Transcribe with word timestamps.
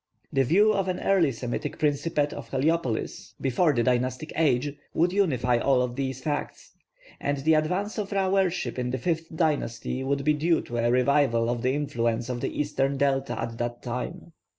The 0.33 0.41
view 0.43 0.73
of 0.73 0.87
an 0.87 0.99
early 0.99 1.31
Semitic 1.31 1.77
principate 1.77 2.33
of 2.33 2.49
Heliopolis, 2.49 3.35
before 3.39 3.71
the 3.71 3.83
dynastic 3.83 4.33
age, 4.35 4.75
would 4.95 5.13
unify 5.13 5.59
all 5.59 5.83
of 5.83 5.95
these 5.95 6.21
facts: 6.23 6.71
and 7.19 7.37
the 7.37 7.53
advance 7.53 7.99
of 7.99 8.11
Ra 8.11 8.27
worship 8.27 8.79
in 8.79 8.89
the 8.89 8.97
fifth 8.97 9.27
dynasty 9.35 10.03
would 10.03 10.23
be 10.25 10.33
due 10.33 10.61
to 10.61 10.77
a 10.79 10.89
revival 10.89 11.51
of 11.51 11.61
the 11.61 11.75
influence 11.75 12.29
of 12.29 12.41
the 12.41 12.59
eastern 12.59 12.97
Delta 12.97 13.39
at 13.39 13.59
that 13.59 13.83
time. 13.83 14.33